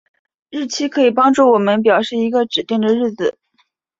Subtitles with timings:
[0.49, 3.37] 日期可以帮助我们表示一个指定的日子。